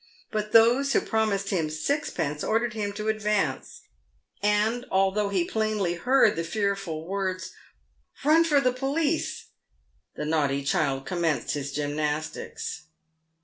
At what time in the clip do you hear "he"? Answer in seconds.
5.29-5.43